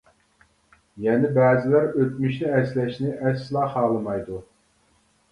يەنە 1.07 1.27
بەزىلەر 1.33 1.83
ئۆتمۈشنى 1.89 2.49
ئەسلەشنى 2.59 3.11
ئەسلا 3.27 3.67
خالىمايدۇ. 3.75 4.41